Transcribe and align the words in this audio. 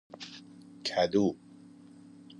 کدو 0.85 1.25